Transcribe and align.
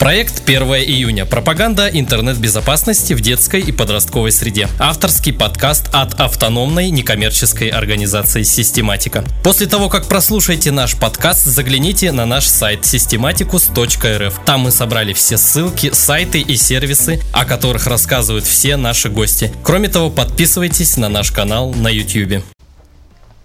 Проект 0.00 0.48
1 0.48 0.62
июня. 0.62 1.26
Пропаганда 1.26 1.86
интернет-безопасности 1.86 3.12
в 3.12 3.20
детской 3.20 3.60
и 3.60 3.70
подростковой 3.70 4.32
среде. 4.32 4.66
Авторский 4.78 5.30
подкаст 5.30 5.90
от 5.92 6.18
автономной 6.18 6.88
некоммерческой 6.88 7.68
организации 7.68 8.42
«Систематика». 8.42 9.26
После 9.44 9.66
того, 9.66 9.90
как 9.90 10.08
прослушаете 10.08 10.70
наш 10.70 10.98
подкаст, 10.98 11.44
загляните 11.44 12.12
на 12.12 12.24
наш 12.24 12.46
сайт 12.46 12.80
systematicus.rf. 12.80 14.42
Там 14.46 14.60
мы 14.62 14.70
собрали 14.70 15.12
все 15.12 15.36
ссылки, 15.36 15.90
сайты 15.92 16.40
и 16.40 16.56
сервисы, 16.56 17.20
о 17.34 17.44
которых 17.44 17.86
рассказывают 17.86 18.46
все 18.46 18.78
наши 18.78 19.10
гости. 19.10 19.52
Кроме 19.62 19.88
того, 19.90 20.08
подписывайтесь 20.08 20.96
на 20.96 21.10
наш 21.10 21.30
канал 21.30 21.74
на 21.74 21.88
YouTube. 21.88 22.42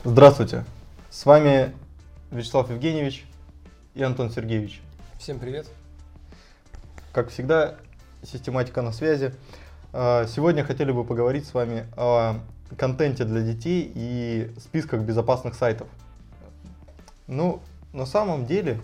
Здравствуйте. 0.06 0.64
С 1.12 1.26
вами 1.26 1.74
Вячеслав 2.32 2.70
Евгеньевич 2.70 3.26
и 3.94 4.02
Антон 4.02 4.32
Сергеевич. 4.32 4.80
Всем 5.20 5.38
привет. 5.38 5.68
Как 7.16 7.30
всегда, 7.30 7.76
систематика 8.24 8.82
на 8.82 8.92
связи. 8.92 9.34
А, 9.94 10.28
сегодня 10.28 10.66
хотели 10.66 10.92
бы 10.92 11.06
поговорить 11.06 11.48
с 11.48 11.54
вами 11.54 11.86
о 11.96 12.42
контенте 12.76 13.24
для 13.24 13.40
детей 13.40 13.90
и 13.96 14.52
списках 14.60 15.00
безопасных 15.00 15.56
сайтов. 15.56 15.88
Ну, 17.28 17.62
на 17.94 18.06
самом 18.06 18.46
деле, 18.46 18.82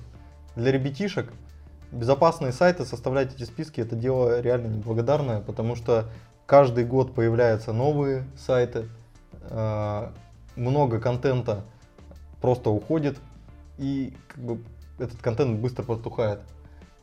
для 0.56 0.72
ребятишек 0.72 1.30
безопасные 1.92 2.54
сайты, 2.54 2.86
составлять 2.86 3.36
эти 3.36 3.44
списки, 3.44 3.82
это 3.82 3.98
дело 3.98 4.40
реально 4.40 4.68
неблагодарное, 4.68 5.42
потому 5.42 5.76
что 5.76 6.06
каждый 6.46 6.86
год 6.86 7.14
появляются 7.14 7.74
новые 7.74 8.24
сайты, 8.38 8.88
а, 9.50 10.14
много 10.56 11.02
контента 11.02 11.66
просто 12.40 12.70
уходит, 12.70 13.20
и 13.78 14.16
как 14.30 14.40
бы, 14.42 14.64
этот 15.00 15.22
контент 15.22 15.60
быстро 15.60 15.84
потухает. 15.84 16.40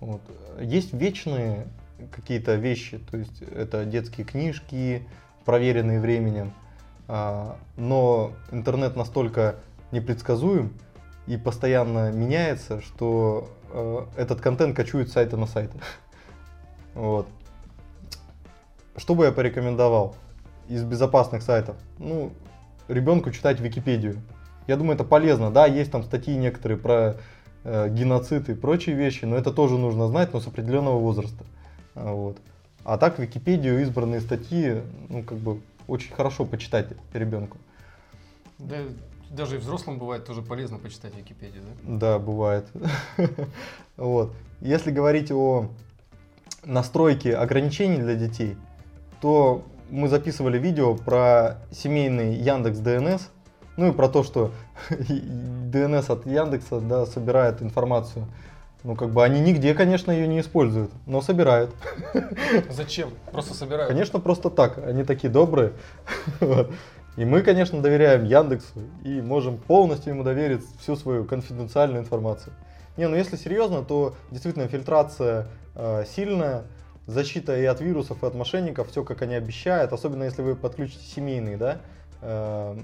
Вот. 0.01 0.21
Есть 0.61 0.93
вечные 0.93 1.67
какие-то 2.13 2.55
вещи, 2.55 2.99
то 2.99 3.17
есть 3.17 3.43
это 3.43 3.85
детские 3.85 4.25
книжки, 4.27 5.07
проверенные 5.45 6.01
временем, 6.01 6.53
а, 7.09 7.57
но 7.77 8.33
интернет 8.53 8.97
настолько 8.97 9.57
непредсказуем 9.91 10.73
и 11.27 11.37
постоянно 11.37 12.13
меняется, 12.13 12.81
что 12.81 13.49
а, 13.71 14.09
этот 14.17 14.41
контент 14.41 14.77
кочует 14.77 15.09
с 15.09 15.13
сайта 15.13 15.37
на 15.37 15.47
сайт. 15.47 15.71
Вот. 16.95 17.29
Что 18.97 19.15
бы 19.15 19.27
я 19.27 19.31
порекомендовал 19.31 20.17
из 20.69 20.83
безопасных 20.83 21.43
сайтов? 21.43 21.77
Ну, 21.99 22.33
ребенку 22.89 23.31
читать 23.31 23.61
Википедию. 23.61 24.21
Я 24.67 24.77
думаю, 24.77 24.97
это 24.97 25.05
полезно. 25.05 25.53
Да, 25.53 25.67
есть 25.67 25.93
там 25.93 26.03
статьи 26.03 26.35
некоторые 26.37 26.77
про 26.77 27.17
э, 27.65 27.89
геноцид 27.91 28.49
и 28.49 28.55
прочие 28.55 28.97
вещи, 28.97 29.25
но 29.25 29.37
это 29.37 29.53
тоже 29.53 29.79
нужно 29.79 30.09
знать, 30.09 30.33
но 30.33 30.41
с 30.41 30.47
определенного 30.47 30.99
возраста. 30.99 31.45
А, 31.95 32.13
вот. 32.13 32.39
А 32.85 32.97
так 32.99 33.19
Википедию, 33.19 33.83
избранные 33.83 34.21
статьи, 34.21 34.83
ну, 35.09 35.23
как 35.23 35.39
бы, 35.39 35.61
очень 35.87 36.15
хорошо 36.15 36.45
почитать 36.45 36.89
ребенку. 37.13 37.59
Да, 38.59 38.77
даже 39.31 39.57
и 39.57 39.59
взрослым 39.59 39.99
бывает 39.99 40.25
тоже 40.25 40.43
полезно 40.43 40.79
почитать 40.79 41.15
Википедию, 41.17 41.63
да? 41.63 41.99
Да, 41.99 42.19
бывает. 42.19 42.67
Вот. 43.97 44.33
Если 44.61 44.93
говорить 44.93 45.33
о 45.33 45.71
настройке 46.65 47.35
ограничений 47.35 47.99
для 47.99 48.15
детей, 48.15 48.57
то 49.21 49.65
мы 49.91 50.09
записывали 50.09 50.59
видео 50.59 50.95
про 50.95 51.59
семейный 51.73 52.35
Яндекс 52.37 52.79
ДНС, 52.79 53.31
ну 53.79 53.89
и 53.89 53.93
про 53.93 54.09
то, 54.09 54.25
что 54.25 54.51
DNS 54.91 56.13
от 56.13 56.27
Яндекса 56.27 56.81
да, 56.81 57.07
собирает 57.07 57.63
информацию. 57.63 58.27
Ну, 58.85 58.95
как 58.95 59.11
бы 59.11 59.25
они 59.25 59.41
нигде, 59.41 59.73
конечно, 59.75 60.13
ее 60.13 60.29
не 60.29 60.41
используют, 60.41 60.91
но 61.07 61.21
собирают. 61.21 61.75
Зачем? 62.71 63.11
Просто 63.33 63.55
собирают? 63.55 63.89
Конечно, 63.89 64.21
просто 64.21 64.51
так. 64.51 64.79
Они 64.79 65.05
такие 65.05 65.33
добрые. 65.33 65.73
И 67.17 67.25
мы, 67.25 67.43
конечно, 67.43 67.81
доверяем 67.81 68.25
Яндексу 68.25 68.81
и 69.03 69.21
можем 69.21 69.59
полностью 69.59 70.13
ему 70.13 70.23
доверить 70.23 70.63
всю 70.79 70.95
свою 70.95 71.25
конфиденциальную 71.25 72.03
информацию. 72.03 72.53
Не, 72.97 73.09
ну 73.09 73.17
если 73.17 73.35
серьезно, 73.35 73.83
то 73.83 74.15
действительно 74.31 74.69
фильтрация 74.69 75.49
э, 75.75 76.05
сильная, 76.15 76.63
защита 77.07 77.59
и 77.59 77.65
от 77.65 77.81
вирусов, 77.81 78.23
и 78.23 78.27
от 78.27 78.37
мошенников, 78.37 78.91
все 78.91 79.03
как 79.03 79.23
они 79.23 79.35
обещают, 79.35 79.93
особенно 79.93 80.23
если 80.23 80.43
вы 80.43 80.55
подключите 80.55 81.05
семейный, 81.05 81.57
да, 81.57 81.79
э, 82.21 82.79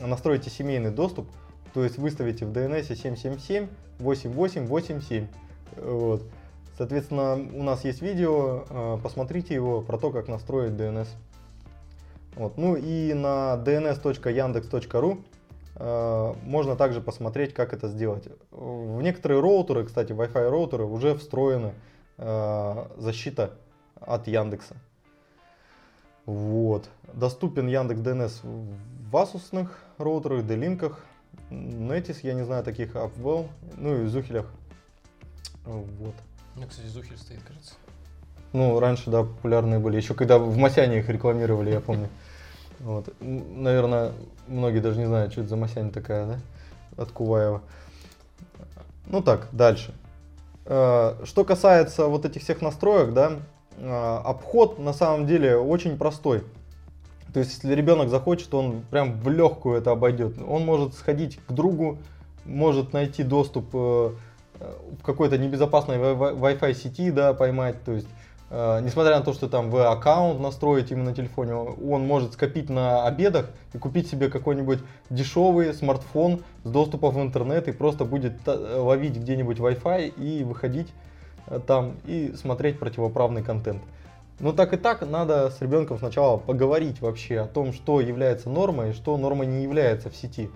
настроите 0.00 0.50
семейный 0.50 0.90
доступ, 0.90 1.28
то 1.74 1.84
есть 1.84 1.98
выставите 1.98 2.44
в 2.44 2.52
DNS 2.52 2.84
777 2.84 3.68
8887. 3.98 5.26
Вот. 5.76 6.22
Соответственно, 6.76 7.34
у 7.34 7.62
нас 7.62 7.84
есть 7.84 8.02
видео, 8.02 8.64
э, 8.68 8.98
посмотрите 9.02 9.54
его 9.54 9.82
про 9.82 9.98
то, 9.98 10.10
как 10.10 10.28
настроить 10.28 10.72
DNS. 10.72 11.08
Вот. 12.36 12.56
Ну 12.56 12.76
и 12.76 13.12
на 13.12 13.54
dns.yandex.ru 13.64 15.22
э, 15.76 16.34
можно 16.44 16.76
также 16.76 17.00
посмотреть, 17.00 17.54
как 17.54 17.72
это 17.72 17.88
сделать. 17.88 18.28
В 18.50 19.02
некоторые 19.02 19.40
роутеры, 19.40 19.84
кстати, 19.84 20.12
Wi-Fi 20.12 20.48
роутеры 20.48 20.84
уже 20.84 21.14
встроена 21.14 21.74
э, 22.18 22.84
защита 22.96 23.52
от 24.00 24.26
Яндекса. 24.26 24.76
Вот. 26.26 26.88
Доступен 27.12 27.68
Яндекс 27.68 28.00
DNS 28.00 28.32
в 29.10 29.16
Asusных 29.16 29.78
роутерах, 29.98 30.46
D-линках, 30.46 31.00
Netis, 31.50 32.18
я 32.22 32.34
не 32.34 32.44
знаю 32.44 32.64
таких, 32.64 32.94
Upwell, 32.94 33.48
ну 33.76 34.02
и 34.02 34.06
Зухелях. 34.06 34.46
Вот. 35.64 36.14
У 36.54 36.58
меня, 36.58 36.68
кстати, 36.68 36.86
Зухель 36.86 37.18
стоит, 37.18 37.42
кажется. 37.42 37.74
Ну, 38.52 38.78
раньше, 38.78 39.10
да, 39.10 39.22
популярные 39.22 39.78
были. 39.78 39.96
Еще 39.96 40.14
когда 40.14 40.38
в 40.38 40.56
Масяне 40.56 40.98
их 40.98 41.08
рекламировали, 41.08 41.70
я 41.70 41.80
помню. 41.80 42.08
Вот. 42.80 43.14
Наверное, 43.20 44.10
многие 44.48 44.80
даже 44.80 44.98
не 44.98 45.06
знают, 45.06 45.30
что 45.30 45.42
это 45.42 45.50
за 45.50 45.56
Масянь 45.56 45.92
такая, 45.92 46.26
да? 46.26 46.40
От 47.00 47.12
Куваева. 47.12 47.62
Ну 49.06 49.22
так, 49.22 49.48
дальше. 49.52 49.94
Э, 50.64 51.24
что 51.24 51.44
касается 51.44 52.06
вот 52.06 52.24
этих 52.24 52.42
всех 52.42 52.60
настроек, 52.60 53.14
да, 53.14 53.38
обход 53.80 54.78
на 54.78 54.92
самом 54.92 55.26
деле 55.26 55.56
очень 55.56 55.96
простой. 55.96 56.44
То 57.32 57.40
есть, 57.40 57.54
если 57.54 57.74
ребенок 57.74 58.10
захочет, 58.10 58.52
он 58.54 58.82
прям 58.90 59.18
в 59.18 59.28
легкую 59.28 59.78
это 59.78 59.90
обойдет. 59.90 60.34
Он 60.46 60.64
может 60.64 60.94
сходить 60.94 61.38
к 61.46 61.52
другу, 61.52 61.98
может 62.44 62.92
найти 62.92 63.22
доступ 63.22 63.70
э, 63.72 64.10
в 64.98 65.02
какой-то 65.02 65.38
небезопасной 65.38 65.96
Wi-Fi 65.96 66.74
сети, 66.74 67.10
да, 67.10 67.32
поймать. 67.32 67.82
То 67.84 67.92
есть, 67.92 68.08
э, 68.50 68.80
несмотря 68.82 69.16
на 69.18 69.24
то, 69.24 69.32
что 69.32 69.48
там 69.48 69.70
вы 69.70 69.84
аккаунт 69.84 70.40
настроите 70.40 70.94
именно 70.94 71.10
на 71.10 71.16
телефоне, 71.16 71.54
он 71.54 72.06
может 72.06 72.34
скопить 72.34 72.68
на 72.68 73.06
обедах 73.06 73.50
и 73.72 73.78
купить 73.78 74.10
себе 74.10 74.28
какой-нибудь 74.28 74.80
дешевый 75.08 75.72
смартфон 75.72 76.42
с 76.64 76.70
доступом 76.70 77.14
в 77.14 77.22
интернет 77.22 77.66
и 77.66 77.72
просто 77.72 78.04
будет 78.04 78.34
ловить 78.46 79.16
где-нибудь 79.16 79.56
Wi-Fi 79.56 80.08
и 80.08 80.44
выходить 80.44 80.88
э, 80.88 81.11
там 81.66 81.96
и 82.04 82.32
смотреть 82.36 82.78
противоправный 82.78 83.42
контент. 83.42 83.82
Ну 84.42 84.52
так 84.52 84.72
и 84.72 84.76
так 84.76 85.08
надо 85.08 85.50
с 85.50 85.60
ребенком 85.60 85.98
сначала 85.98 86.36
поговорить 86.36 87.00
вообще 87.00 87.40
о 87.40 87.46
том, 87.46 87.72
что 87.72 88.00
является 88.00 88.50
нормой 88.50 88.90
и 88.90 88.92
что 88.92 89.16
нормой 89.16 89.46
не 89.46 89.62
является 89.62 90.10
в 90.10 90.16
сети. 90.16 90.50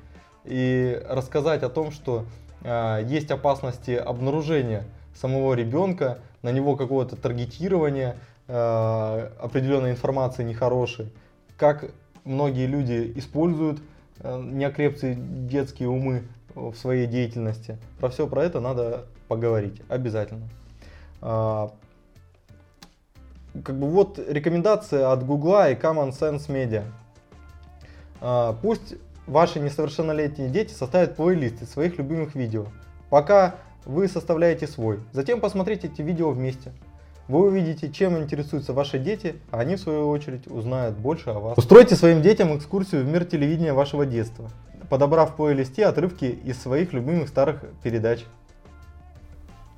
И 0.44 1.00
рассказать 1.08 1.62
о 1.62 1.68
том, 1.68 1.92
что 1.92 2.24
э, 2.62 3.04
есть 3.06 3.30
опасности 3.30 3.92
обнаружения 3.92 4.84
самого 5.14 5.54
ребенка, 5.54 6.18
на 6.42 6.50
него 6.50 6.74
какого-то 6.74 7.14
таргетирования, 7.14 8.16
э, 8.48 9.30
определенной 9.38 9.92
информации 9.92 10.42
нехорошей, 10.42 11.12
как 11.56 11.90
многие 12.24 12.66
люди 12.66 13.12
используют 13.14 13.80
э, 14.20 14.42
неокрепшие 14.42 15.14
детские 15.16 15.90
умы 15.90 16.24
в 16.56 16.74
своей 16.74 17.06
деятельности. 17.06 17.78
Про 18.00 18.08
все 18.08 18.26
про 18.26 18.42
это 18.42 18.60
надо 18.60 19.04
поговорить 19.28 19.80
обязательно. 19.88 20.48
А, 21.28 21.72
как 23.64 23.76
бы 23.76 23.88
вот 23.88 24.20
рекомендация 24.28 25.10
от 25.10 25.26
Гугла 25.26 25.70
и 25.70 25.74
Common 25.74 26.12
Sense 26.12 26.46
Media. 26.46 26.84
А, 28.20 28.56
пусть 28.62 28.94
ваши 29.26 29.58
несовершеннолетние 29.58 30.48
дети 30.48 30.72
составят 30.72 31.16
плейлист 31.16 31.62
из 31.62 31.70
своих 31.70 31.98
любимых 31.98 32.36
видео, 32.36 32.66
пока 33.10 33.56
вы 33.84 34.06
составляете 34.06 34.68
свой. 34.68 35.00
Затем 35.12 35.40
посмотрите 35.40 35.88
эти 35.88 36.00
видео 36.00 36.30
вместе. 36.30 36.70
Вы 37.26 37.46
увидите, 37.46 37.90
чем 37.90 38.16
интересуются 38.18 38.72
ваши 38.72 39.00
дети, 39.00 39.34
а 39.50 39.58
они 39.58 39.74
в 39.74 39.80
свою 39.80 40.08
очередь 40.10 40.46
узнают 40.46 40.96
больше 40.96 41.30
о 41.30 41.40
вас. 41.40 41.58
Устройте 41.58 41.96
своим 41.96 42.22
детям 42.22 42.56
экскурсию 42.56 43.04
в 43.04 43.08
мир 43.08 43.24
телевидения 43.24 43.72
вашего 43.72 44.06
детства, 44.06 44.48
подобрав 44.88 45.32
в 45.32 45.34
плейлисте 45.34 45.86
отрывки 45.86 46.26
из 46.26 46.62
своих 46.62 46.92
любимых 46.92 47.28
старых 47.28 47.64
передач. 47.82 48.24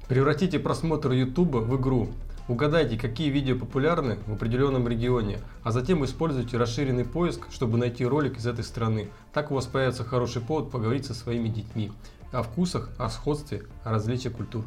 Превратите 0.08 0.58
просмотр 0.58 1.12
YouTube 1.12 1.56
в 1.56 1.76
игру. 1.78 2.08
Угадайте, 2.48 2.96
какие 2.96 3.28
видео 3.28 3.58
популярны 3.58 4.16
в 4.26 4.32
определенном 4.32 4.88
регионе, 4.88 5.38
а 5.62 5.70
затем 5.70 6.02
используйте 6.02 6.56
расширенный 6.56 7.04
поиск, 7.04 7.42
чтобы 7.50 7.76
найти 7.76 8.06
ролик 8.06 8.38
из 8.38 8.46
этой 8.46 8.64
страны. 8.64 9.10
Так 9.34 9.50
у 9.50 9.54
вас 9.54 9.66
появится 9.66 10.04
хороший 10.04 10.40
повод 10.40 10.70
поговорить 10.70 11.04
со 11.04 11.12
своими 11.12 11.48
детьми 11.48 11.92
о 12.32 12.42
вкусах, 12.42 12.90
о 12.98 13.10
сходстве, 13.10 13.64
о 13.84 13.90
различиях 13.90 14.34
культур. 14.34 14.64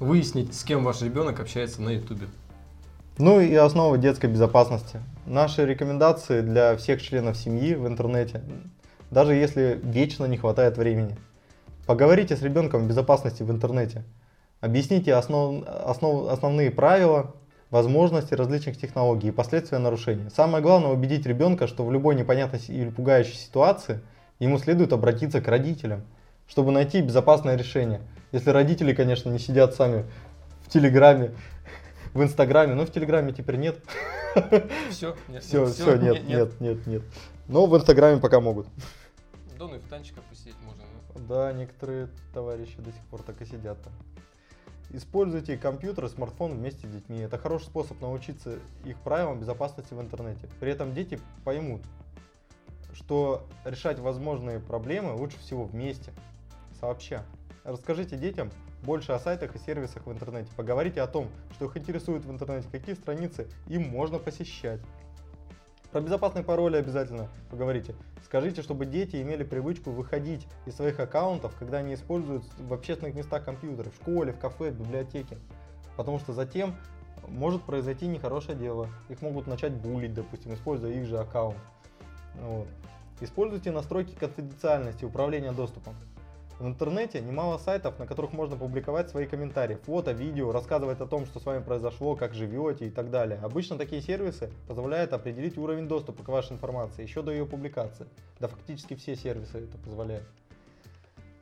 выяснить, 0.00 0.52
с 0.52 0.64
кем 0.64 0.82
ваш 0.82 1.02
ребенок 1.02 1.38
общается 1.38 1.80
на 1.80 1.90
ютубе. 1.90 2.26
Ну 3.18 3.40
и 3.40 3.54
основа 3.54 3.96
детской 3.96 4.26
безопасности. 4.26 5.00
Наши 5.26 5.64
рекомендации 5.64 6.40
для 6.40 6.76
всех 6.76 7.00
членов 7.00 7.36
семьи 7.36 7.74
в 7.76 7.86
интернете, 7.86 8.42
даже 9.12 9.34
если 9.34 9.80
вечно 9.80 10.24
не 10.24 10.38
хватает 10.38 10.76
времени. 10.76 11.16
Поговорите 11.86 12.34
с 12.34 12.42
ребенком 12.42 12.84
о 12.84 12.86
безопасности 12.86 13.42
в 13.42 13.50
интернете. 13.50 14.04
Объясните 14.60 15.14
основ, 15.14 15.62
основ, 15.66 16.30
основные 16.30 16.70
правила, 16.70 17.34
возможности 17.68 18.32
различных 18.32 18.78
технологий 18.78 19.28
и 19.28 19.32
последствия 19.32 19.76
нарушений. 19.78 20.30
Самое 20.30 20.62
главное 20.62 20.92
убедить 20.92 21.26
ребенка, 21.26 21.66
что 21.66 21.84
в 21.84 21.92
любой 21.92 22.14
непонятной 22.14 22.60
или 22.68 22.88
пугающей 22.88 23.34
ситуации 23.34 24.00
ему 24.38 24.58
следует 24.58 24.94
обратиться 24.94 25.42
к 25.42 25.48
родителям, 25.48 26.04
чтобы 26.48 26.72
найти 26.72 27.02
безопасное 27.02 27.56
решение. 27.56 28.00
Если 28.32 28.48
родители, 28.48 28.94
конечно, 28.94 29.28
не 29.28 29.38
сидят 29.38 29.74
сами 29.74 30.06
в 30.62 30.70
Телеграме, 30.70 31.32
в 32.14 32.22
Инстаграме, 32.22 32.74
но 32.74 32.86
в 32.86 32.90
Телеграме 32.90 33.32
теперь 33.32 33.56
нет. 33.56 33.82
Все, 34.90 35.16
нет, 35.28 35.42
Все, 35.42 35.66
все, 35.66 35.96
нет, 35.96 36.26
нет, 36.26 36.60
нет, 36.60 36.86
нет. 36.86 37.02
Но 37.46 37.66
в 37.66 37.76
Инстаграме 37.76 38.20
пока 38.20 38.40
могут. 38.40 38.66
Да, 39.58 39.66
ну 39.66 39.76
и 39.76 39.78
в 39.78 39.88
можно. 39.88 40.12
Да, 41.28 41.52
некоторые 41.52 42.08
товарищи 42.32 42.76
до 42.78 42.92
сих 42.92 43.02
пор 43.06 43.22
так 43.22 43.40
и 43.40 43.46
сидят 43.46 43.80
там. 43.82 43.92
Используйте 44.90 45.56
компьютер 45.56 46.04
и 46.04 46.08
смартфон 46.08 46.52
вместе 46.52 46.86
с 46.86 46.90
детьми. 46.90 47.18
Это 47.18 47.38
хороший 47.38 47.64
способ 47.64 48.00
научиться 48.00 48.58
их 48.84 48.98
правилам 49.00 49.40
безопасности 49.40 49.94
в 49.94 50.00
интернете. 50.00 50.48
При 50.60 50.70
этом 50.70 50.94
дети 50.94 51.18
поймут, 51.44 51.82
что 52.92 53.44
решать 53.64 53.98
возможные 53.98 54.60
проблемы 54.60 55.14
лучше 55.14 55.38
всего 55.38 55.64
вместе, 55.64 56.12
сообща. 56.78 57.24
Расскажите 57.64 58.16
детям 58.16 58.50
больше 58.82 59.12
о 59.12 59.18
сайтах 59.18 59.56
и 59.56 59.58
сервисах 59.58 60.06
в 60.06 60.12
интернете. 60.12 60.50
Поговорите 60.54 61.00
о 61.00 61.06
том, 61.06 61.28
что 61.54 61.64
их 61.64 61.76
интересует 61.76 62.24
в 62.24 62.30
интернете, 62.30 62.68
какие 62.70 62.94
страницы 62.94 63.48
им 63.66 63.88
можно 63.88 64.18
посещать. 64.18 64.80
Про 65.94 66.00
безопасные 66.00 66.42
пароли 66.42 66.76
обязательно 66.76 67.28
поговорите. 67.52 67.94
Скажите, 68.24 68.62
чтобы 68.62 68.84
дети 68.84 69.22
имели 69.22 69.44
привычку 69.44 69.92
выходить 69.92 70.44
из 70.66 70.74
своих 70.74 70.98
аккаунтов, 70.98 71.54
когда 71.56 71.78
они 71.78 71.94
используют 71.94 72.42
в 72.58 72.74
общественных 72.74 73.14
местах 73.14 73.44
компьютеры, 73.44 73.90
в 73.90 73.94
школе, 74.02 74.32
в 74.32 74.40
кафе, 74.40 74.72
в 74.72 74.80
библиотеке. 74.80 75.38
Потому 75.96 76.18
что 76.18 76.32
затем 76.32 76.74
может 77.28 77.62
произойти 77.62 78.08
нехорошее 78.08 78.58
дело. 78.58 78.88
Их 79.08 79.22
могут 79.22 79.46
начать 79.46 79.72
булить, 79.72 80.14
допустим, 80.14 80.52
используя 80.54 80.90
их 80.90 81.06
же 81.06 81.16
аккаунт. 81.16 81.58
Вот. 82.40 82.66
Используйте 83.20 83.70
настройки 83.70 84.16
конфиденциальности 84.16 85.04
управления 85.04 85.52
доступом. 85.52 85.94
В 86.60 86.66
интернете 86.68 87.20
немало 87.20 87.58
сайтов, 87.58 87.98
на 87.98 88.06
которых 88.06 88.32
можно 88.32 88.56
публиковать 88.56 89.10
свои 89.10 89.26
комментарии, 89.26 89.74
фото, 89.74 90.12
видео, 90.12 90.52
рассказывать 90.52 91.00
о 91.00 91.06
том, 91.06 91.26
что 91.26 91.40
с 91.40 91.44
вами 91.44 91.62
произошло, 91.62 92.14
как 92.14 92.32
живете 92.32 92.86
и 92.86 92.90
так 92.90 93.10
далее. 93.10 93.40
Обычно 93.42 93.76
такие 93.76 94.00
сервисы 94.00 94.50
позволяют 94.68 95.12
определить 95.12 95.58
уровень 95.58 95.88
доступа 95.88 96.22
к 96.22 96.28
вашей 96.28 96.52
информации 96.52 97.02
еще 97.02 97.22
до 97.22 97.32
ее 97.32 97.44
публикации. 97.44 98.06
Да 98.38 98.46
фактически 98.46 98.94
все 98.94 99.16
сервисы 99.16 99.64
это 99.64 99.78
позволяют. 99.78 100.24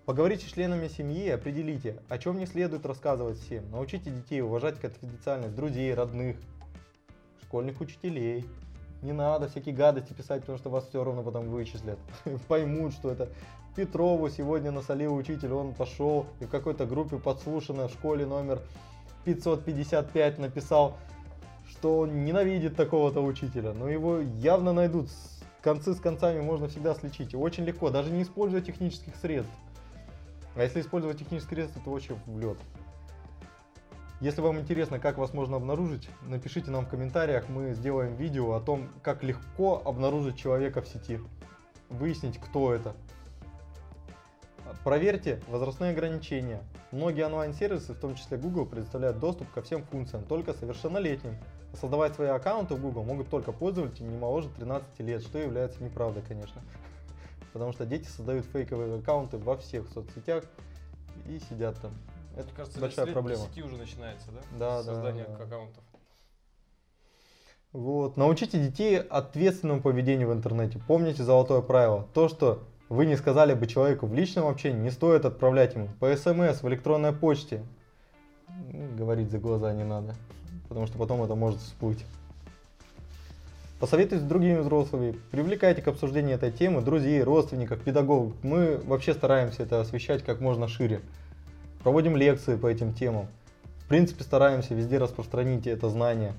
Поговорите 0.07 0.47
с 0.47 0.53
членами 0.53 0.89
семьи 0.89 1.27
и 1.27 1.31
определите, 1.31 1.99
о 2.09 2.19
чем 2.19 2.39
не 2.39 2.47
следует 2.47 2.87
рассказывать 2.87 3.39
всем. 3.39 3.71
Научите 3.71 4.11
детей 4.11 4.41
уважать 4.41 4.81
конфиденциальность 4.81 5.55
друзей, 5.55 5.95
родных, 5.95 6.37
школьных 7.43 7.81
учителей. 7.83 8.47
Не 9.03 9.13
надо 9.13 9.49
всякие 9.49 9.75
гадости 9.75 10.13
писать, 10.13 10.41
потому 10.41 10.59
что 10.59 10.71
вас 10.71 10.89
все 10.89 11.03
равно 11.03 11.23
потом 11.23 11.49
вычислят. 11.49 11.99
Поймут, 12.49 12.93
что 12.95 13.11
это 13.11 13.29
Петрову 13.75 14.29
сегодня 14.29 14.71
насолил 14.71 15.15
учитель, 15.15 15.53
он 15.53 15.75
пошел 15.75 16.27
и 16.41 16.45
в 16.45 16.49
какой-то 16.51 16.87
группе 16.87 17.19
подслушано 17.19 17.89
в 17.89 17.93
школе 17.93 18.27
номер 18.27 18.61
555 19.25 20.39
написал, 20.39 20.97
что 21.71 22.01
он 22.01 22.25
ненавидит 22.25 22.77
такого-то 22.77 23.23
учителя. 23.23 23.73
Но 23.73 23.89
его 23.89 24.19
явно 24.19 24.73
найдут. 24.73 25.09
Концы 25.63 25.95
с 25.95 26.01
концами 26.01 26.41
можно 26.41 26.69
всегда 26.69 26.95
слечить. 26.95 27.35
Очень 27.35 27.65
легко, 27.65 27.91
даже 27.91 28.11
не 28.11 28.23
используя 28.23 28.61
технических 28.61 29.15
средств. 29.17 29.53
А 30.55 30.63
если 30.63 30.81
использовать 30.81 31.19
технические 31.19 31.57
средства, 31.57 31.81
то 31.85 31.91
вообще 31.91 32.15
в 32.27 32.39
лед. 32.39 32.59
Если 34.23 34.41
вам 34.41 34.61
интересно, 34.61 35.01
как 35.01 35.19
вас 35.19 35.35
можно 35.35 35.57
обнаружить, 35.57 36.09
напишите 36.23 36.71
нам 36.71 36.87
в 36.87 36.89
комментариях, 36.89 37.49
мы 37.49 37.75
сделаем 37.75 38.15
видео 38.15 38.53
о 38.53 38.61
том, 38.61 38.89
как 39.03 39.25
легко 39.25 39.83
обнаружить 39.85 40.37
человека 40.37 40.81
в 40.81 40.87
сети. 40.87 41.19
Выяснить, 41.89 42.39
кто 42.39 42.73
это. 42.73 42.95
Проверьте 44.85 45.43
возрастные 45.49 45.91
ограничения. 45.91 46.63
Многие 46.93 47.27
онлайн-сервисы, 47.27 47.95
в 47.95 47.99
том 47.99 48.15
числе 48.15 48.39
Google, 48.39 48.65
предоставляют 48.65 49.19
доступ 49.19 49.51
ко 49.51 49.61
всем 49.61 49.83
функциям 49.83 50.23
только 50.23 50.55
совершеннолетним. 50.55 51.37
Создавать 51.81 52.15
свои 52.15 52.29
аккаунты 52.29 52.77
в 52.77 52.81
Google 52.81 53.03
могут 53.03 53.29
только 53.29 53.51
пользователи 53.51 54.07
не 54.07 54.17
моложе 54.17 54.51
13 54.51 55.01
лет, 55.01 55.23
что 55.23 55.39
является 55.39 55.83
неправдой, 55.83 56.23
конечно. 56.23 56.63
Потому 57.53 57.73
что 57.73 57.87
дети 57.87 58.07
создают 58.07 58.47
фейковые 58.47 59.01
аккаунты 59.01 59.39
во 59.39 59.57
всех 59.57 59.89
соцсетях 59.89 60.45
и 61.27 61.41
сидят 61.41 61.81
там. 61.81 61.91
Это 62.37 62.49
кажется, 62.55 62.81
большая 62.81 63.07
лет 63.07 63.15
проблема. 63.15 63.47
10 63.55 63.65
уже 63.65 63.77
начинается, 63.77 64.31
да? 64.31 64.41
Да, 64.59 64.83
да, 64.83 64.95
Создание 64.95 65.27
да. 65.27 65.45
аккаунтов. 65.45 65.85
Вот. 67.73 68.17
Научите 68.17 68.59
детей 68.59 68.99
ответственному 68.99 69.81
поведению 69.81 70.29
в 70.29 70.33
интернете. 70.33 70.81
Помните 70.87 71.23
золотое 71.23 71.63
правило. 71.63 72.07
То, 72.13 72.29
что 72.29 72.63
вы 72.89 73.07
не 73.07 73.17
сказали 73.17 73.55
бы 73.55 73.67
человеку 73.67 74.07
в 74.07 74.15
личном 74.15 74.47
общении, 74.47 74.81
не 74.81 74.91
стоит 74.91 75.25
отправлять 75.25 75.75
ему 75.75 75.89
по 75.99 76.15
смс, 76.15 76.63
в 76.63 76.69
электронной 76.69 77.13
почте. 77.13 77.63
Ну, 78.71 78.95
Говорить 78.97 79.31
за 79.31 79.39
глаза 79.39 79.73
не 79.73 79.85
надо, 79.85 80.15
потому 80.69 80.87
что 80.87 80.99
потом 80.99 81.23
это 81.23 81.35
может 81.35 81.61
всплыть. 81.61 82.05
Посоветуйтесь 83.81 84.25
с 84.25 84.29
другими 84.29 84.59
взрослыми, 84.59 85.19
привлекайте 85.31 85.83
к 85.83 85.89
обсуждению 85.89 86.37
этой 86.37 86.53
темы 86.53 86.83
друзей, 86.83 87.23
родственников, 87.23 87.83
педагогов. 87.83 88.35
Мы 88.43 88.77
вообще 88.85 89.15
стараемся 89.15 89.63
это 89.65 89.81
освещать 89.81 90.23
как 90.23 90.41
можно 90.41 90.69
шире. 90.69 91.01
Проводим 91.83 92.17
лекции 92.17 92.57
по 92.57 92.69
этим 92.69 92.93
темам. 92.93 93.27
В 93.79 93.89
принципе, 93.89 94.23
стараемся 94.23 94.75
везде 94.75 94.99
распространить 94.99 95.67
это 95.67 95.89
знание 95.89 96.35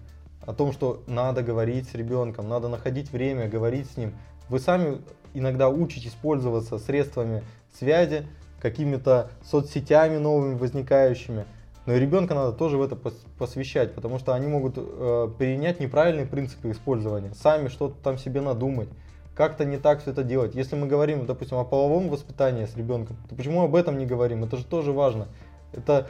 о 0.45 0.53
том, 0.53 0.71
что 0.71 1.03
надо 1.05 1.43
говорить 1.43 1.89
с 1.89 1.93
ребенком, 1.93 2.47
надо 2.47 2.69
находить 2.69 3.11
время, 3.11 3.49
говорить 3.49 3.89
с 3.89 3.97
ним. 3.97 4.13
Вы 4.49 4.59
сами 4.59 5.01
иногда 5.33 5.69
учитесь 5.69 6.13
пользоваться 6.13 6.79
средствами 6.79 7.43
связи, 7.77 8.25
какими-то 8.61 9.29
соцсетями 9.43 10.17
новыми 10.17 10.55
возникающими. 10.55 11.45
Но 11.85 11.93
и 11.93 11.99
ребенка 11.99 12.33
надо 12.33 12.53
тоже 12.53 12.77
в 12.77 12.81
это 12.81 12.95
пос- 12.95 13.25
посвящать, 13.37 13.93
потому 13.93 14.19
что 14.19 14.33
они 14.33 14.47
могут 14.47 14.75
э, 14.77 15.29
перенять 15.37 15.81
неправильные 15.81 16.25
принципы 16.25 16.71
использования, 16.71 17.33
сами 17.33 17.67
что-то 17.67 17.95
там 18.01 18.17
себе 18.17 18.39
надумать, 18.39 18.87
как-то 19.35 19.65
не 19.65 19.77
так 19.77 20.01
все 20.01 20.11
это 20.11 20.23
делать. 20.23 20.55
Если 20.55 20.75
мы 20.75 20.87
говорим, 20.87 21.25
допустим, 21.25 21.57
о 21.57 21.63
половом 21.63 22.09
воспитании 22.09 22.65
с 22.65 22.75
ребенком, 22.75 23.17
то 23.29 23.35
почему 23.35 23.63
об 23.63 23.75
этом 23.75 23.97
не 23.97 24.05
говорим? 24.05 24.43
Это 24.43 24.57
же 24.57 24.65
тоже 24.65 24.91
важно. 24.91 25.27
Это 25.71 26.07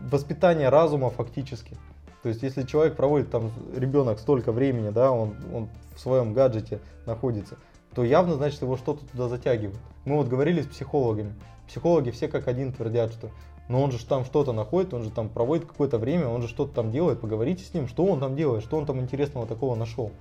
воспитание 0.00 0.68
разума 0.68 1.10
фактически. 1.10 1.76
То 2.22 2.28
есть, 2.28 2.42
если 2.42 2.62
человек 2.62 2.96
проводит 2.96 3.30
там 3.30 3.52
ребенок 3.76 4.18
столько 4.18 4.50
времени, 4.50 4.90
да, 4.90 5.12
он, 5.12 5.36
он 5.52 5.68
в 5.94 6.00
своем 6.00 6.32
гаджете 6.32 6.80
находится, 7.06 7.56
то 7.94 8.04
явно, 8.04 8.34
значит, 8.34 8.62
его 8.62 8.76
что-то 8.76 9.06
туда 9.06 9.28
затягивает. 9.28 9.78
Мы 10.04 10.16
вот 10.16 10.26
говорили 10.26 10.62
с 10.62 10.66
психологами. 10.66 11.34
Психологи 11.68 12.10
все 12.10 12.28
как 12.28 12.48
один 12.48 12.72
твердят, 12.72 13.12
что 13.12 13.30
но 13.68 13.82
он 13.82 13.90
же 13.90 14.04
там 14.04 14.24
что-то 14.24 14.52
находит, 14.52 14.94
он 14.94 15.02
же 15.02 15.10
там 15.10 15.28
проводит 15.28 15.66
какое-то 15.66 15.98
время, 15.98 16.28
он 16.28 16.42
же 16.42 16.48
что-то 16.48 16.72
там 16.72 16.92
делает, 16.92 17.20
поговорите 17.20 17.64
с 17.64 17.74
ним, 17.74 17.88
что 17.88 18.04
он 18.04 18.20
там 18.20 18.36
делает, 18.36 18.62
что 18.62 18.76
он 18.76 18.86
там 18.86 19.00
интересного 19.00 19.46
такого 19.46 19.74
нашел. 19.74 20.12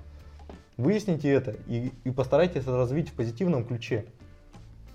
Выясните 0.78 1.30
это 1.32 1.56
и, 1.68 1.92
и 2.04 2.12
постарайтесь 2.12 2.64
это 2.64 2.78
развить 2.78 3.10
в 3.10 3.14
позитивном 3.14 3.66
ключе. 3.66 4.06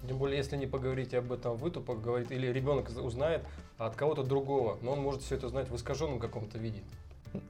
Тем 0.07 0.19
более, 0.19 0.39
если 0.39 0.57
не 0.57 0.67
поговорите 0.67 1.19
об 1.19 1.33
этом 1.33 1.57
вы, 1.57 1.71
то 1.71 1.81
поговорит, 1.81 2.33
или 2.33 2.47
ребенок 2.47 2.91
узнает 3.03 3.43
от 3.79 3.97
кого-то 3.97 4.23
другого, 4.23 4.79
но 4.83 4.93
он 4.93 5.01
может 5.01 5.23
все 5.23 5.37
это 5.37 5.49
знать 5.49 5.69
в 5.71 5.77
искаженном 5.77 6.19
каком-то 6.19 6.59
виде. 6.59 6.83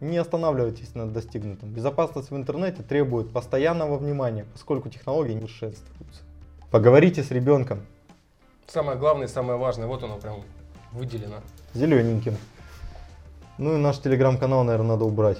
Не 0.01 0.19
останавливайтесь 0.19 0.95
на 0.95 1.09
достигнутом. 1.09 1.71
Безопасность 1.71 2.31
в 2.31 2.37
интернете 2.37 2.83
требует 2.83 3.33
постоянного 3.33 3.97
внимания, 3.97 4.45
поскольку 4.53 4.89
технологии 4.91 5.33
не 5.33 5.41
совершенствуются. 5.41 6.23
Поговорите 6.71 7.23
с 7.23 7.31
ребенком, 7.31 7.81
Самое 8.67 8.97
главное 8.97 9.27
и 9.27 9.29
самое 9.29 9.59
важное, 9.59 9.89
вот 9.89 10.05
оно 10.05 10.17
прям 10.19 10.45
выделено. 10.93 11.41
зелененьким. 11.75 12.37
Ну 13.59 13.75
и 13.75 13.79
наш 13.79 13.99
телеграм-канал, 13.99 14.63
наверное, 14.63 14.91
надо 14.91 15.07
убрать. 15.07 15.39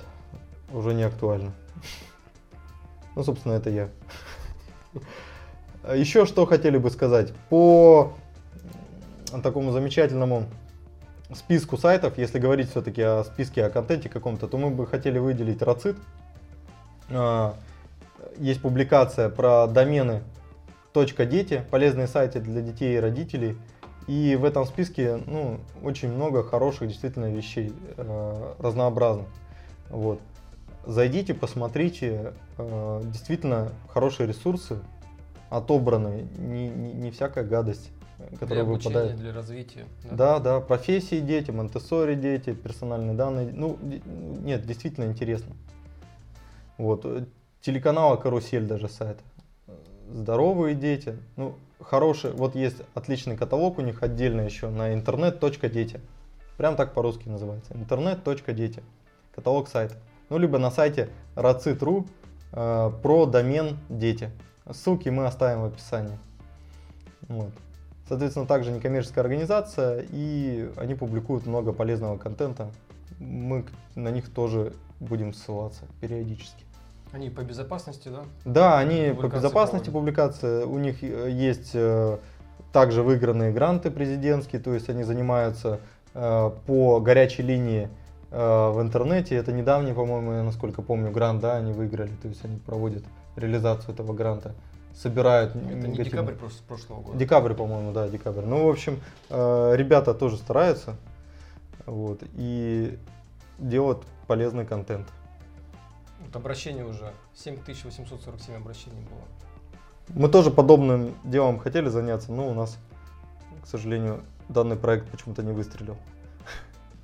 Уже 0.73 0.95
не 0.95 1.05
актуально. 1.05 1.53
Ну, 3.21 3.25
собственно, 3.25 3.53
это 3.53 3.69
я. 3.69 3.91
Еще 5.95 6.25
что 6.25 6.47
хотели 6.47 6.79
бы 6.79 6.89
сказать. 6.89 7.35
По 7.51 8.15
такому 9.43 9.73
замечательному 9.73 10.47
списку 11.35 11.77
сайтов, 11.77 12.17
если 12.17 12.39
говорить 12.39 12.71
все-таки 12.71 13.03
о 13.03 13.23
списке, 13.25 13.67
о 13.67 13.69
контенте 13.69 14.09
каком-то, 14.09 14.49
то 14.49 14.57
мы 14.57 14.71
бы 14.71 14.87
хотели 14.87 15.19
выделить 15.19 15.61
Рацит. 15.61 15.99
А, 17.11 17.57
Есть 18.39 18.63
публикация 18.63 19.29
про 19.29 19.67
домены 19.67 20.23
.дети, 20.95 21.63
полезные 21.71 22.07
сайты 22.07 22.41
для 22.41 22.63
детей 22.63 22.97
и 22.97 23.01
родителей. 23.01 23.59
И 24.07 24.35
в 24.35 24.47
этом 24.47 24.65
списке 24.65 25.21
ну, 25.27 25.61
очень 25.83 26.11
много 26.11 26.43
хороших 26.43 26.89
действительно 26.89 27.31
вещей, 27.31 27.75
э, 27.99 28.55
разнообразных. 28.61 29.27
Вот. 29.91 30.21
Зайдите, 30.87 31.35
посмотрите, 31.35 32.33
э, 32.57 33.03
действительно 33.05 33.71
хорошие 33.89 34.27
ресурсы, 34.27 34.81
отобраны, 35.51 36.27
не, 36.39 36.69
не, 36.69 36.93
не 36.93 37.11
всякая 37.11 37.45
гадость, 37.45 37.91
которая 38.39 38.65
для 38.65 38.73
выпадает. 38.73 39.11
обучения, 39.11 39.17
для 39.17 39.33
развития. 39.35 39.85
Да, 40.11 40.39
да, 40.39 40.61
профессии 40.61 41.21
дети, 41.21 41.51
монтессори 41.51 42.15
дети, 42.15 42.55
персональные 42.55 43.15
данные. 43.15 43.51
Ну, 43.53 43.79
нет, 43.81 44.65
действительно 44.67 45.05
интересно. 45.05 45.55
Вот, 46.79 47.03
э, 47.05 47.27
телеканала 47.61 48.17
«Карусель» 48.17 48.65
даже 48.67 48.89
сайт. 48.89 49.19
Э, 49.67 49.73
Здоровые 50.13 50.75
дети. 50.75 51.17
Ну, 51.37 51.57
хороший, 51.81 52.33
вот 52.33 52.55
есть 52.55 52.79
отличный 52.95 53.37
каталог 53.37 53.79
у 53.79 53.83
них 53.83 54.03
отдельно 54.03 54.41
еще 54.41 54.71
на 54.71 54.95
интернет.дети. 54.95 56.01
Прям 56.57 56.77
так 56.77 56.95
по-русски 56.95 57.29
называется. 57.29 57.75
Интернет.дети. 57.75 58.83
Каталог 59.35 59.69
сайта. 59.69 59.97
Ну, 60.31 60.39
либо 60.39 60.59
на 60.59 60.71
сайте 60.71 61.11
racit.ru 61.35 62.07
э, 62.53 62.91
про 63.03 63.27
домен 63.27 63.77
дети. 63.89 64.31
Ссылки 64.71 65.09
мы 65.09 65.27
оставим 65.27 65.63
в 65.63 65.65
описании. 65.67 66.17
Вот. 67.29 67.51
Соответственно, 68.09 68.47
также 68.47 68.71
некоммерческая 68.71 69.25
организация, 69.25 70.05
и 70.11 70.71
они 70.77 70.95
публикуют 70.95 71.47
много 71.47 71.73
полезного 71.73 72.17
контента. 72.17 72.71
Мы 73.19 73.65
на 73.95 74.11
них 74.11 74.33
тоже 74.33 74.73
будем 75.01 75.33
ссылаться 75.35 75.83
периодически. 76.01 76.65
Они 77.13 77.29
по 77.29 77.41
безопасности, 77.41 78.09
да? 78.09 78.23
Да, 78.45 78.79
они 78.79 79.09
по 79.09 79.15
Публикации 79.15 79.37
безопасности 79.37 79.91
проводят. 79.91 80.15
публикация. 80.15 80.67
У 80.67 80.79
них 80.79 81.03
э, 81.03 81.29
есть 81.31 81.71
э, 81.75 82.19
также 82.73 83.03
выигранные 83.03 83.53
гранты 83.53 83.91
президентские, 83.91 84.61
то 84.61 84.73
есть 84.73 84.89
они 84.89 85.03
занимаются 85.03 85.81
э, 86.15 86.51
по 86.67 87.01
горячей 87.01 87.43
линии 87.43 87.89
в 88.31 88.81
интернете. 88.81 89.35
Это 89.35 89.53
недавний, 89.53 89.93
по-моему, 89.93 90.33
я 90.33 90.43
насколько 90.43 90.83
помню, 90.83 91.11
грант, 91.11 91.41
да, 91.41 91.57
они 91.57 91.73
выиграли. 91.73 92.13
То 92.23 92.29
есть 92.29 92.45
они 92.45 92.59
проводят 92.59 93.05
реализацию 93.37 93.95
этого 93.95 94.13
гранта, 94.13 94.55
собирают 94.95 95.55
Это 95.57 95.89
не 95.89 95.97
декабрь 95.97 96.35
просто 96.35 96.63
прошлого 96.65 97.01
года. 97.01 97.19
Декабрь, 97.19 97.55
по-моему, 97.55 97.93
да, 97.93 98.09
декабрь. 98.09 98.45
Ну, 98.45 98.67
в 98.67 98.71
общем, 98.71 99.01
э, 99.29 99.73
ребята 99.77 100.15
тоже 100.15 100.37
стараются. 100.37 100.97
Вот, 101.87 102.23
и 102.35 102.99
делают 103.59 104.05
полезный 104.27 104.65
контент. 104.65 105.09
Вот 106.21 106.37
обращение 106.37 106.85
уже 106.85 107.13
7847 107.35 108.57
обращений 108.57 109.03
было. 109.03 110.15
Мы 110.15 110.29
тоже 110.29 110.51
подобным 110.51 111.15
делом 111.25 111.59
хотели 111.59 111.89
заняться, 111.89 112.33
но 112.33 112.49
у 112.49 112.55
нас, 112.55 112.79
к 113.63 113.67
сожалению, 113.67 114.23
данный 114.49 114.77
проект 114.77 115.09
почему-то 115.11 115.43
не 115.43 115.53
выстрелил. 115.53 115.97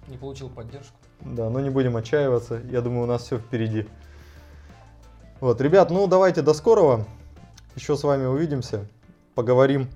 Не 0.09 0.17
получил 0.17 0.51
поддержку. 0.51 0.97
Да, 1.21 1.51
но 1.51 1.61
не 1.61 1.71
будем 1.71 1.97
отчаиваться. 1.97 2.61
Я 2.71 2.81
думаю, 2.81 3.05
у 3.05 3.07
нас 3.07 3.23
все 3.23 3.39
впереди. 3.39 3.87
Вот, 5.41 5.61
ребят, 5.61 5.91
ну 5.91 6.07
давайте 6.07 6.43
до 6.43 6.55
скорого. 6.55 7.05
Еще 7.75 7.97
с 7.97 8.05
вами 8.05 8.25
увидимся, 8.25 8.87
поговорим. 9.35 9.89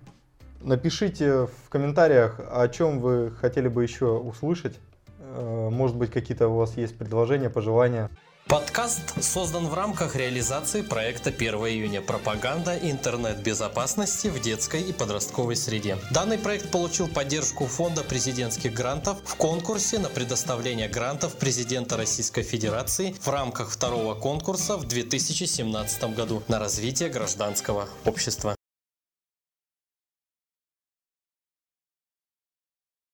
Напишите 0.60 1.46
в 1.46 1.70
комментариях, 1.70 2.38
о 2.50 2.68
чем 2.68 3.00
вы 3.00 3.30
хотели 3.30 3.68
бы 3.68 3.82
еще 3.82 4.18
услышать. 4.18 4.78
Э, 5.18 5.68
Может 5.70 5.96
быть, 5.96 6.10
какие-то 6.10 6.48
у 6.48 6.56
вас 6.56 6.76
есть 6.76 6.98
предложения, 6.98 7.48
пожелания. 7.48 8.10
Подкаст 8.46 9.22
создан 9.22 9.68
в 9.68 9.74
рамках 9.74 10.16
реализации 10.16 10.82
проекта 10.82 11.30
1 11.30 11.54
июня 11.54 12.02
«Пропаганда 12.02 12.76
интернет-безопасности 12.76 14.26
в 14.26 14.40
детской 14.40 14.82
и 14.82 14.92
подростковой 14.92 15.54
среде». 15.54 15.98
Данный 16.10 16.36
проект 16.36 16.70
получил 16.70 17.06
поддержку 17.06 17.66
Фонда 17.66 18.02
президентских 18.02 18.74
грантов 18.74 19.18
в 19.24 19.36
конкурсе 19.36 19.98
на 19.98 20.08
предоставление 20.08 20.88
грантов 20.88 21.36
президента 21.36 21.96
Российской 21.96 22.42
Федерации 22.42 23.14
в 23.20 23.28
рамках 23.28 23.70
второго 23.70 24.14
конкурса 24.14 24.76
в 24.76 24.84
2017 24.84 26.14
году 26.14 26.42
на 26.48 26.58
развитие 26.58 27.08
гражданского 27.08 27.88
общества. 28.04 28.56